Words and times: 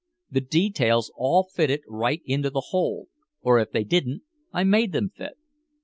The 0.31 0.41
details 0.41 1.11
all 1.15 1.43
fitted 1.53 1.81
right 1.87 2.23
into 2.25 2.49
the 2.49 2.69
whole, 2.69 3.09
or 3.43 3.59
if 3.59 3.69
they 3.69 3.83
didn't 3.83 4.23
I 4.51 4.63
made 4.63 4.93
them 4.93 5.11
fit. 5.15 5.37